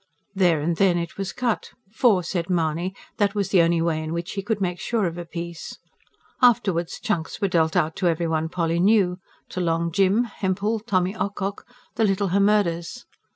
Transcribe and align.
There 0.33 0.61
and 0.61 0.77
then 0.77 0.97
it 0.97 1.15
was 1.19 1.31
cut; 1.31 1.73
for, 1.93 2.23
said 2.23 2.49
Mahony, 2.49 2.95
that 3.17 3.35
was 3.35 3.49
the 3.49 3.61
only 3.61 3.83
way 3.83 4.01
in 4.01 4.13
which 4.13 4.31
he 4.31 4.41
could 4.41 4.59
make 4.59 4.79
sure 4.79 5.05
of 5.05 5.15
a 5.15 5.25
piece. 5.25 5.77
Afterwards 6.41 6.99
chunks 6.99 7.39
were 7.39 7.47
dealt 7.47 7.75
out 7.75 7.95
to 7.97 8.07
every 8.07 8.25
one 8.25 8.49
Polly 8.49 8.79
knew 8.79 9.19
to 9.49 9.61
Long 9.61 9.91
Jim, 9.91 10.23
Hempel, 10.23 10.79
Tommy 10.79 11.15
Ocock, 11.15 11.67
the 11.97 12.03
little 12.03 12.29
Hemmerdes. 12.29 13.05